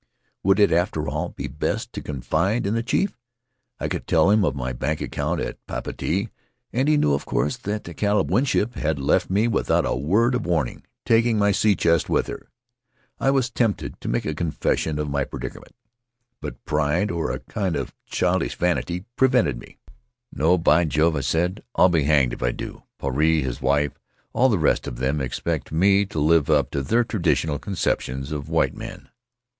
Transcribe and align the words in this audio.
Would 0.41 0.59
it, 0.59 0.71
after 0.71 1.07
all, 1.07 1.29
be 1.29 1.47
best 1.47 1.93
to 1.93 2.01
confide 2.01 2.65
in 2.65 2.73
the 2.73 2.81
chief? 2.81 3.15
I 3.79 3.87
could 3.87 4.07
tell 4.07 4.31
him 4.31 4.43
of 4.43 4.55
my 4.55 4.73
bank 4.73 4.99
account 4.99 5.39
at 5.39 5.63
Papeete, 5.67 6.31
and 6.73 6.87
he 6.87 6.97
knew, 6.97 7.13
of 7.13 7.27
course, 7.27 7.55
that 7.55 7.83
the 7.83 7.93
Caleb 7.93 8.31
Winship 8.31 8.73
had 8.73 8.97
left 8.97 9.29
me 9.29 9.47
without 9.47 9.85
a 9.85 9.95
word 9.95 10.33
of 10.33 10.43
warning, 10.43 10.83
taking 11.05 11.37
my 11.37 11.51
sea 11.51 11.75
chest 11.75 12.09
with 12.09 12.25
her. 12.25 12.49
I 13.19 13.29
was 13.29 13.51
tempted 13.51 14.01
to 14.01 14.07
make 14.09 14.25
a 14.25 14.33
confession 14.33 14.97
of 14.97 15.07
my 15.07 15.23
predicament, 15.23 15.75
but 16.41 16.65
pride 16.65 17.11
or 17.11 17.29
a 17.29 17.37
kind 17.41 17.75
of 17.75 17.93
childish 18.07 18.55
vanity 18.55 19.05
prevented 19.15 19.59
me. 19.59 19.65
Faery 19.65 19.75
Lands 19.75 19.81
of 19.83 19.93
the 19.93 19.93
South 20.01 20.31
Seas 20.31 20.39
"No, 20.39 20.57
by 20.57 20.85
Jove!" 20.85 21.15
I 21.15 21.19
said. 21.21 21.63
"I'll 21.75 21.89
be 21.89 22.03
hanged 22.05 22.33
if 22.33 22.41
I 22.41 22.51
do! 22.51 22.81
Puarei, 22.99 23.43
his 23.43 23.61
wife— 23.61 23.99
all 24.33 24.49
the 24.49 24.57
rest 24.57 24.87
of 24.87 24.95
them— 24.97 25.21
expect 25.21 25.71
me 25.71 26.07
to 26.07 26.17
live 26.17 26.49
up 26.49 26.71
to 26.71 26.81
their 26.81 27.03
traditional 27.03 27.59
conceptions 27.59 28.31
of 28.31 28.49
white 28.49 28.73
men. 28.75 29.07